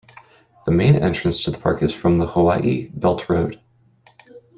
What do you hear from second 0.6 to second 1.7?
The main entrance to the